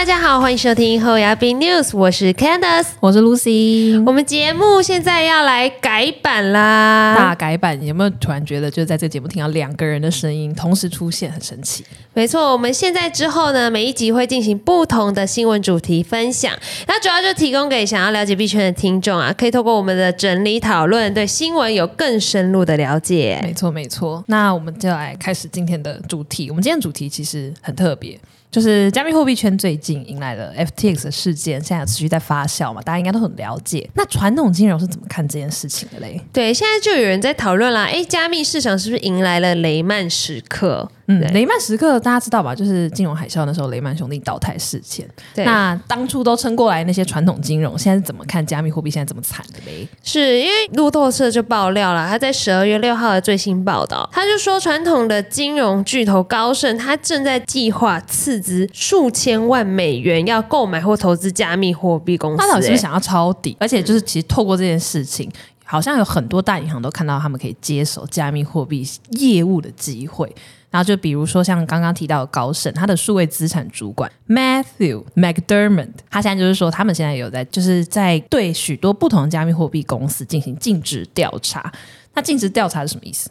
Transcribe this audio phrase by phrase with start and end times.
[0.00, 4.02] 大家好，欢迎收听后牙兵 News，我是 Candice，我是 Lucy。
[4.06, 11.84] 我们节目现在要来改版啦，大改版，有没有突然觉得，就是在这个节目听到两个人的声音同时出现，很神奇？
[12.14, 23.38] 没错，我们现在之后呢，每一集会进行不同的新闻主题分享，那主要就提供给想要了解币圈的听众啊，可以透过我们的整理讨论，对新闻有更深入的了解。
[23.42, 24.24] 没错，没错。
[24.28, 26.48] 那我们就来开始今天的主题。
[26.48, 28.18] 我们今天主题其实很特别。
[28.50, 33.88] 就是加密货币圈最近迎来了 FTX 事件，现在持续在发酵嘛，大家应该都很了解。
[33.94, 36.20] 那传统金融是怎么看这件事情的嘞？
[36.32, 40.90] 对，现在就有人在讨论啦，哎，加密市场是不是迎来了雷曼时刻？
[41.10, 42.54] 嗯，雷曼时刻大家知道吧？
[42.54, 45.08] 就是金融海啸那时候，雷曼兄弟倒台事件。
[45.34, 48.88] 那当初都撑过来那些传统金融，现在怎么看加密货币？
[48.88, 49.88] 现在这么惨的嘞？
[50.04, 62.38] 是因为路透社就爆料了，他在十二月六号的最新报道，他就说传统的金融巨头高盛，他正在计划斥资数千万美元要购买或投资加密货币公司。
[62.38, 63.56] 他是不是想要抄底？
[63.58, 65.28] 而且就是其实透过这件事情，
[65.64, 70.32] 好像有很多大银行都看到他们可以接手加密货币业务的机会。
[70.70, 81.72] 然后就比如说像刚刚提到的高盛，他的数位资产主管 Matthew McDermott，他现在就是说，他们现在有在就是在对许多不同的加密货币公司进行尽职调查。
[82.14, 83.30] 那尽职调查是什么意思？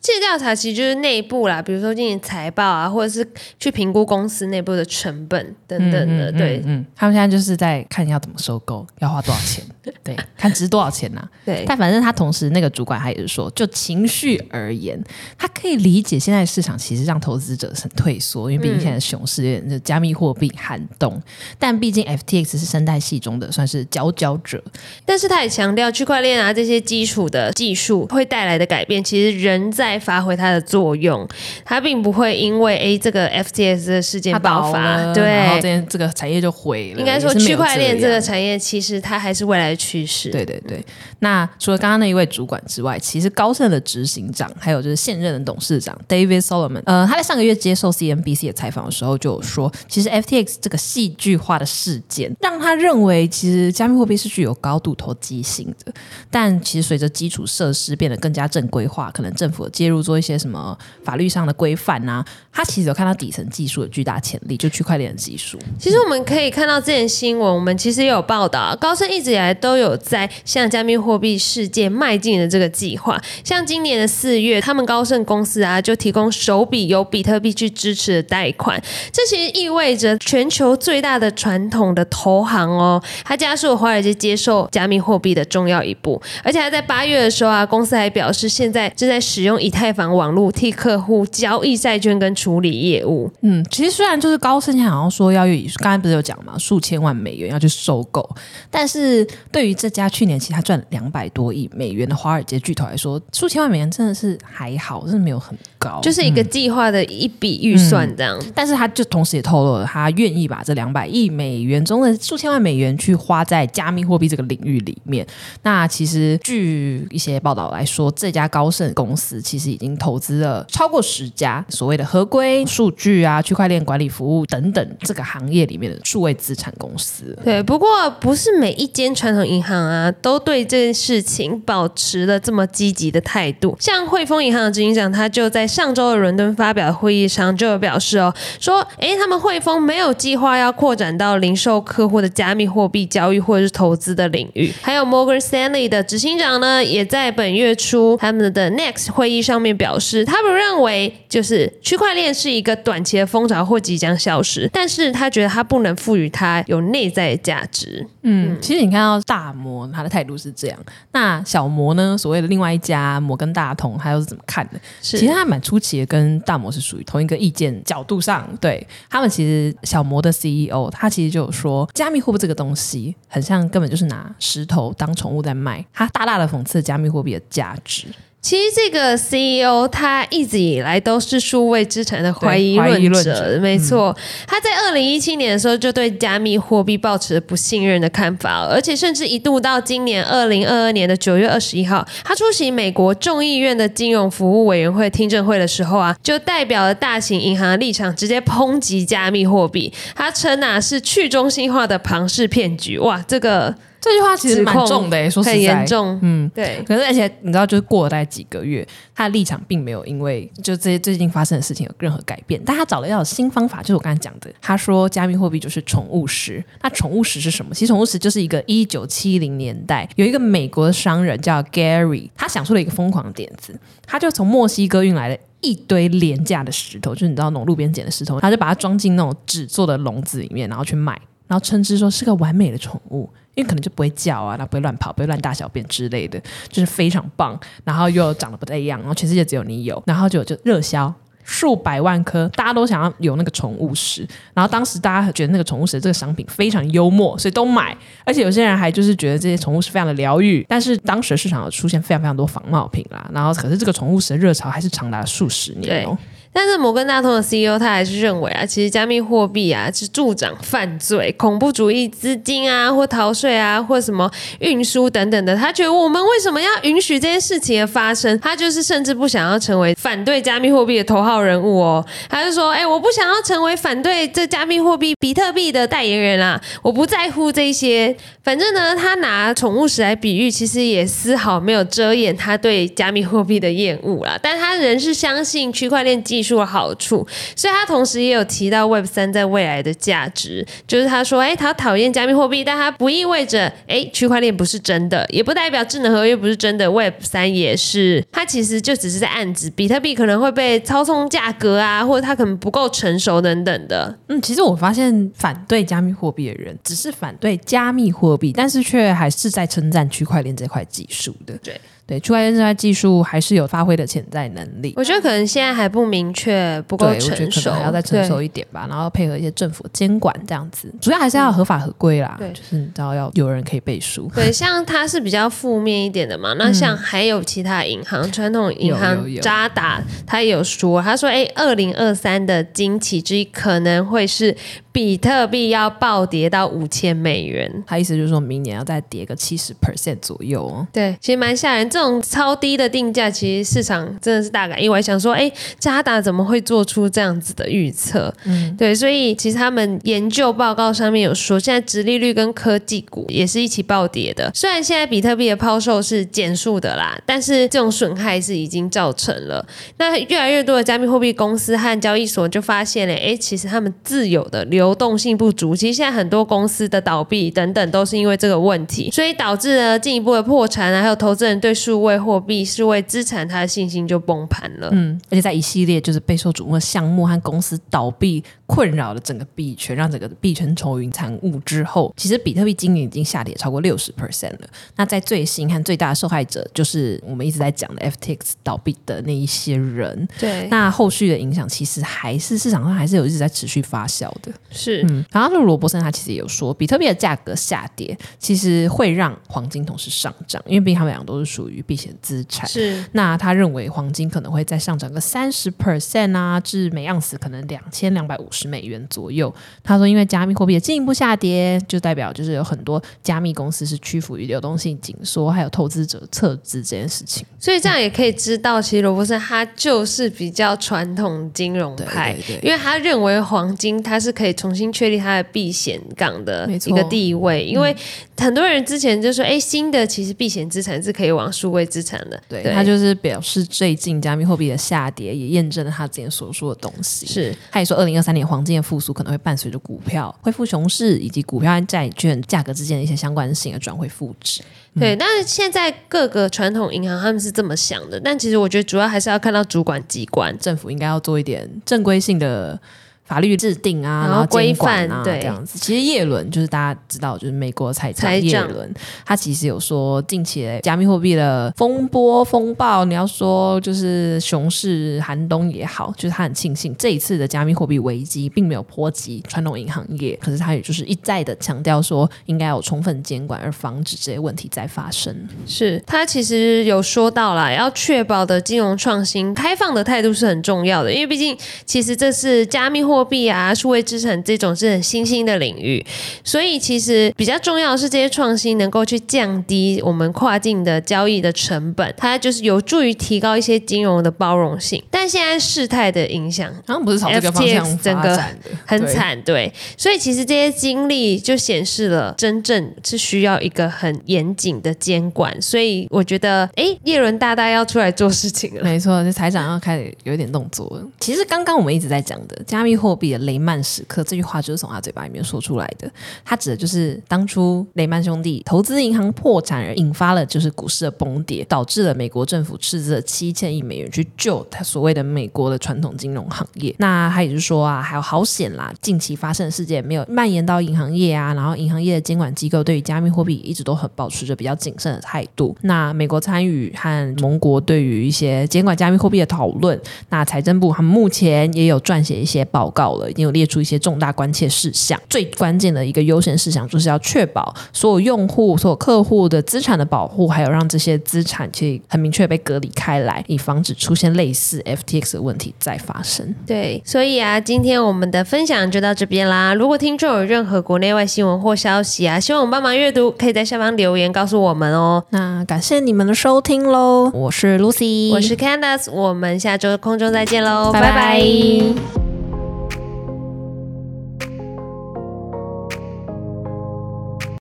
[0.00, 3.28] 尽职调查其实就是内部啦，比如说进行财报啊，或者是
[3.58, 6.32] 去评估公司内部的成本等等的。
[6.32, 9.62] 对，嗯，他们现在就是在看要怎么收购，要花多少钱，
[10.04, 11.28] 对，看值多少钱呐。
[11.44, 14.98] 对，但反正他同时那个主管他也是说，就情绪而言，
[15.36, 21.20] 他可以理解现在市场其实让投资者很退缩，因为毕竟现在熊市，加密货币寒冬。
[21.58, 24.62] 但毕竟 FTX 是生态系中的算是佼佼者，
[25.04, 29.96] 但是他也强调区块链啊这些基础的技术会带来的改变，其实仍在。
[30.06, 31.26] 发挥它的作用，
[31.64, 37.00] 它并不会因为 A 这个 FTX 的事件爆发，对，然后这这个产业就毁了。
[37.00, 40.30] 应该说，区块链这个产业其实它还是未来的趋势。
[40.30, 40.84] 对对对。
[41.20, 55.92] 那除了刚刚那一位主管之外，其实高盛的执行长还有就是现任的董事长 David Solomon，呃，他在上个月接受 CNBC 的采访的时候就有说，其实 FTX 这个戏剧化的事件让他认为，其实加密货币是具有高度投机性的。
[56.30, 65.58] 但其实随着基础设施变得更加正规化，可能政府介入做一些什么法律上的规范啊，他其实有看到底层技术的巨大潜力，就区块链的技术。
[65.78, 73.20] 其实我们可以看到这件新闻，我们其实也有报道，高盛一直以来都都有在向加密货币世界迈进的这个计划。
[73.44, 78.82] 像今年的四月，他们高盛公司啊就提供首笔由比特币去支持的贷款，
[79.12, 86.22] 这其实意味着全球最大的传统的投行哦，它加速华尔街接受加密货币的重要一步。
[86.42, 90.06] 而且还在八月的时候啊，公司还表示现在正在使用以太坊。
[90.16, 98.26] 网络替客户交易债券跟处理业务，嗯，其实虽然就是高盛好像说要以刚才不是有讲嘛，数千万美元要去收购，
[98.70, 99.26] 但是
[99.56, 108.38] 对于这家去年其实他赚两百多亿美元的华尔街巨头来说，数千万美元真的是还好，真的没有很高，就是一个计划的一笔预算这样。
[108.54, 115.26] 但是他就同时也透露了，他愿意把这两百亿美元中的数千万美元去花在加密货币这个领域里面。
[115.62, 119.96] 那其实据一些报道来说，这家高盛公司其实已经。
[119.96, 127.34] 投资了超过十家所谓的合规数据啊、区块链管理服务等等这个行业里面的数位资产公司。
[127.42, 127.88] 对，不过
[128.20, 133.76] 不是每一间传统银行啊都对这件事情保持了这么积极的态度。
[133.80, 144.72] 像汇丰银行的执行长，他就在上周的伦敦发表会议上就有表示哦，说哎，他们汇丰没有计划要扩展到零售客户的加密货币交易或者是投资的领域。
[144.82, 149.96] 还有 Morgan Stanley 的执行长呢，也在本月初他们的 Next 会议上面表。
[149.98, 158.06] 示他不认为就是区块链是一个短期的风潮或即将消失，但是他觉得他不能赋予它有内在的价值。
[158.28, 160.78] 嗯，其实你看到大摩他的态度是这样，
[161.12, 162.18] 那小摩呢？
[162.18, 164.80] 所谓的另外一家摩根大通，他又是怎么看的？
[165.00, 168.48] 其实他蛮出奇的，跟大摩是属于同一个意见角度上。
[168.60, 178.08] 对他们，其实小摩的 CEO 他其实就有说，加密货币这个东西很像根本就是拿石头当宠物在卖，他大大的讽刺加密货币的价值。
[178.46, 184.16] 其实这个 CEO 他一直以来都是数位资产的怀疑论者，没错。
[184.46, 199.92] 他在二零一七年的时候就对加密货币抱持不信任的看法，而且甚至一度到今年二零二二年的九月二十一号，他出席美国众议院的金融服务委员会听证会的时候啊，就代表了大型银行的立场，直接抨击加密货币。
[200.14, 202.96] 他称啊是去中心化的庞氏骗局。
[203.00, 203.74] 哇，这个。
[204.06, 205.86] 这句话其实蛮重的诶，说实在很严。
[205.86, 206.16] 重。
[206.22, 216.64] 嗯，对，可是而且你知道，就是过了大概几个月，他的立场并没有因为就这些最近发生的事情有任何改变，但他找了一套新方法，就是我刚才讲的，他说加密货币就是宠物石。
[216.82, 217.74] 那宠物石是什么？
[217.74, 223.76] 其实宠物石就是一个一九七零年代有一个美国的商人叫 Gary，他想出了一个疯狂的点子，
[224.06, 225.36] 他就从墨西哥运来了。
[225.62, 231.18] 一堆廉价的石头，就是你知道那种路边捡的石头，他就把它装进那种纸做的笼子里面，然后去卖，
[231.48, 233.28] 然后称之说是个完美的宠物。
[233.56, 237.58] 因为可能就不会叫啊，然后不会乱跑，不会乱大小便之类的，就是非常棒。
[237.82, 241.12] 然后又长得不太一样，然后全世界只有你有，然后就就热销。
[241.48, 250.66] 数百万颗，大家都想要有那个宠物石，然后当时大家觉得那个宠物石这个商品非常幽默，所以都买，而且有些人还就是觉得这些宠物是非常的疗愈。
[250.68, 256.18] 但是当时市场有出现非常非常多仿冒品啦，然后可是这个宠物石的热潮还是长达数十年哦。
[256.56, 264.30] 但是摩根大通的 CEO 他还是认为啊，其实加密货币啊是助长犯罪、恐怖主义资金啊，或逃税啊，或什么
[264.60, 265.54] 运输等等的。
[265.54, 268.40] 他觉得我们为什么要允许这些事情的发生？
[268.40, 272.02] 他就是甚至不想要成为反对加密货币的头号人物哦。
[272.30, 278.16] 他就说：“哎，我不想要成为反对这加密货币比特币的代言人啦，我不在乎这些。
[278.42, 284.38] 反正呢，他拿宠物石来比喻，其实也丝毫没有遮掩他对加密货币的厌恶啦。
[284.40, 287.26] 但他仍是相信区块链技术。”术的好处，
[287.56, 304.16] 所以他同时也有提到 Web 三在未来的价值，就是他说，哎，他讨厌加密货币，但他不意味着，哎，区块链不是真的，也不代表智能合约不是真的，Web 三也是，他其实就只是在暗指比特币可能会被操纵价格啊，或者它可能不够成熟等等的。
[304.28, 311.58] 嗯，其实我发现反对加密货币的人，只是反对加密货币，但是却还是在称赞区块链这块技术的。
[311.60, 311.80] 对。
[312.06, 314.94] 对，区块链这块技术还是有发挥的潜在能力。
[314.96, 318.86] 我觉得可能现在还不明确，不够成熟，还要再成熟一点吧。
[318.88, 322.36] 然后配合一些政府监管这样子，主要还是要合法合规啦。
[322.38, 324.30] 对，就是你知道要有人可以背书。
[324.34, 326.54] 对，像它是比较负面一点的嘛。
[326.54, 334.56] 那像还有其他银行，传统银行渣打，他有说，他说，哎，二零二三的惊奇之一可能会是。
[334.96, 340.86] 比特币要暴跌到五千美元，他意思就是说明年要再跌个七十 percent 左右哦。
[340.90, 341.90] 对，其实蛮吓人。
[341.90, 348.34] 这种超低的定价，其实市场真的是大感意外，想说，哎，渣打怎么会做出这样子的预测？
[348.44, 354.50] 嗯，对，所以其实他们研究报告上面有说，现在直利率跟科技股也是一起暴跌的。
[354.54, 359.66] 虽然现在比特币的抛售是减速的啦，但是这种损害是已经造成了。
[359.98, 374.88] 那越来越多的加密货币公司和交易所就发现了，哎，其实他们自有的流流动性不足，其实现在很多公司的倒闭等等都是因为这个问题，所以导致了进一步的破产啊，还有投资人对数位货币、数位资产它的信心就崩盘了。
[374.92, 384.68] 嗯，而且在一系列就是备受瞩目的项目和公司倒闭困扰了整个币圈，让整个币圈愁云惨雾之后，其实比特币今年已经下跌超过六十 percent 了。
[384.96, 390.28] 那在最新和最大的受害者就是我们一直在讲的 FTX 倒闭的那一些人。
[390.38, 394.52] 对，那后续的影响其实还是市场上还是有一直在持续发酵的。
[394.70, 402.68] 是，嗯，然后这个罗伯森他其实也有说，比特币的价格下跌，其实会让黄金同时上涨，因为毕竟他们两个都是属于避险资产。
[402.68, 409.52] 是，那他认为黄金可能会再上涨个三十 percent 啊，至每盎司可能两千两百五十美元左右。
[409.82, 417.44] 他说，因为加密货币的进一步下跌，就代表就是有很多加密公司是屈服于流动性紧缩，还有投资者撤资这件事情。
[417.58, 427.94] 所以这样也可以知道，其实罗伯森他就是比较传统金融派，因为他认为黄金它是可以重新确立它的避险港的一个地位，因为
[428.36, 432.40] 很多人之前就说，哎，新的其实避险资产是可以往数位资产的。
[432.48, 437.26] 对他就是表示最近加密货币的下跌也验证了他之前所说的东西。
[437.26, 444.62] 是，他也说，二零二三年黄金的复苏可能会伴随着股票恢复熊市，以及股票和债券价格之间的一些相关性而转回负值。
[444.98, 452.80] 对，但是现在各个传统银行他们是这么想的，但其实我觉得主要还是要看到主管机关，政府应该要做一点正规性的。
[453.26, 455.78] 法律制定啊，然后规范啊，这样子。
[455.80, 475.34] 其实叶伦就是大家知道，就是美国财长叶伦，他其实有说，近期的加密货币的风波风暴，你要说就是熊市寒冬也好，就是他很庆幸这一次的加密货币危机并没有波及传统银行业，可是他也就是一再的强调说，应该有充分监管，而防止这些问题再发生。
[475.66, 483.15] 是他其实有说到了，要确保的金融创新开放的态度是很重要的，因为毕竟其实这是加密货。
[483.16, 486.04] 货币啊、数位资产这种是很新兴的领域，
[486.44, 495.02] 所以其实比较重要的是这些创新能够去降低我们跨境的交易的成本，它就是有助于提高一些金融的包容性。
[495.10, 498.38] 但现在事态的影响，好像不是朝这个方向整个
[498.84, 505.60] 很惨，对，所以其实这些经历就显示了，真正是需要一个很严谨的监管。
[505.62, 508.82] 所以我觉得，哎，叶伦大大要出来做事情了。
[508.82, 511.02] 没错，这财长要开始有一点动作了。
[511.20, 516.10] 其实刚刚我们一直在讲的加密货货币的雷曼时刻这句话，就是从他嘴巴里面说出来的。
[516.44, 526.94] 他指的就是当初雷曼兄弟投资银行破产而引发了就是股市的崩跌，导致了美国政府斥资了七千亿美元去救他所谓的美国的传统金融行业。
[526.98, 535.76] 那他也就是说啊，还有好险啦，近期发生的事件没有蔓延到银行业啊，然后银行业的监管机构对于加密货币一直都很保持着比较谨慎的态度。
[535.82, 545.20] 那美国参与和盟国对于一些监管加密货币的讨论，那财政部他们目前也有撰写一些报告了，已经有列出一些重大关切事项。
[545.28, 556.54] 最关键的一个优先事项就是要确保所有用户、所有客户的资产的保护，还有让这些资产去很明确被隔离开来，以防止出现类似 FTX 的问题再发生。
[556.66, 559.74] 对，所以啊，今天我们的分享就到这边啦。
[559.74, 565.22] 如果听众有任何国内外新闻或消息啊，希望我们帮忙阅读，可以在下方留言告诉我们哦。
[565.30, 572.25] 那感谢你们的收听喽，我是 Lucy，我是 Candace，我们下周空中再见喽，拜拜拜拜